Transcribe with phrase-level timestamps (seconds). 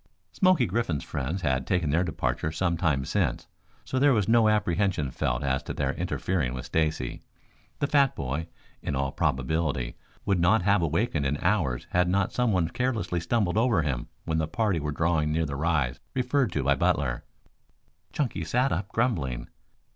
[0.31, 3.45] Smoky Griffin's friends had taken their departure some time since,
[3.85, 7.21] so there was no apprehension felt as to their interfering with Stacy.
[7.77, 8.47] The fat boy,
[8.81, 9.95] in all probability,
[10.25, 14.47] would not have awakened in hours had not someone carelessly stumbled over him when the
[14.47, 17.23] party were drawing near the rise referred to by Butler.
[18.11, 19.49] Chunky sat up grumbling.